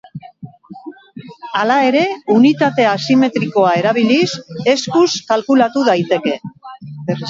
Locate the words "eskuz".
4.77-5.09